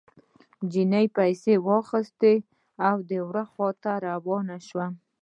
نجلۍ 0.65 1.05
پيسې 1.17 1.53
واخيستې 1.67 2.33
او 2.87 2.95
د 3.09 3.11
وره 3.27 3.43
خوا 3.51 3.69
ته 3.83 3.91
روانه 4.07 4.57
شوه. 4.67 4.87